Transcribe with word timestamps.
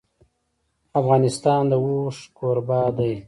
افغانستان 0.99 1.61
د 1.71 1.73
اوښ 1.83 2.17
کوربه 2.37 2.81
دی. 2.97 3.13